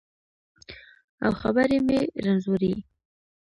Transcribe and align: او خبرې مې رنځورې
او 1.25 1.31
خبرې 1.41 1.77
مې 1.87 1.99
رنځورې 2.23 2.73